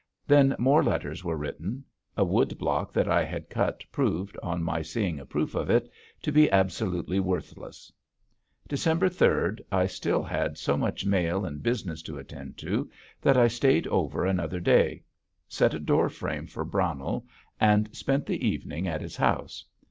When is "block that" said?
2.57-3.07